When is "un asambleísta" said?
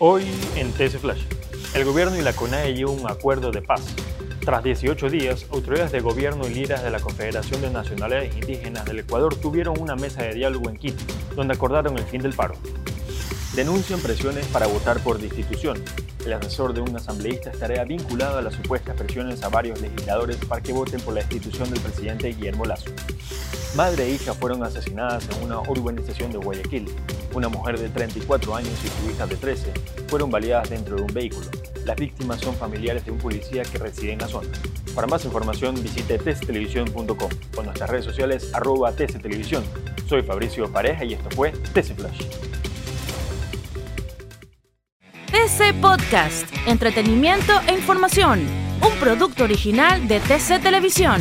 16.80-17.52